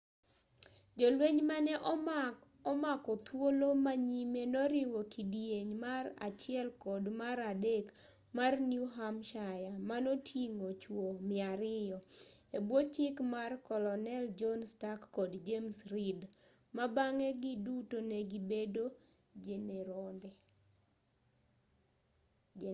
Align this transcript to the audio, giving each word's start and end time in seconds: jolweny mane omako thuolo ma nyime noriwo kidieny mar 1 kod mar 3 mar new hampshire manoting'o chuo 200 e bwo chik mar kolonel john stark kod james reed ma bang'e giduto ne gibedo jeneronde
jolweny 0.99 1.41
mane 1.51 1.73
omako 2.71 3.11
thuolo 3.25 3.67
ma 3.85 3.93
nyime 4.09 4.41
noriwo 4.53 4.99
kidieny 5.13 5.71
mar 5.85 6.05
1 6.27 6.83
kod 6.83 7.03
mar 7.21 7.37
3 7.65 8.35
mar 8.37 8.53
new 8.71 8.85
hampshire 8.97 9.71
manoting'o 9.89 10.69
chuo 10.83 11.07
200 11.13 11.97
e 12.57 12.59
bwo 12.67 12.79
chik 12.93 13.15
mar 13.33 13.51
kolonel 13.67 14.25
john 14.39 14.61
stark 14.73 15.01
kod 15.15 15.31
james 15.47 15.77
reed 15.93 16.19
ma 16.75 16.85
bang'e 16.95 17.29
giduto 17.43 17.97
ne 18.09 18.19
gibedo 18.31 18.85
jeneronde 19.45 20.31